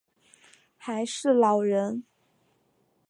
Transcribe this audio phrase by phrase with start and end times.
[0.77, 2.05] 还是老人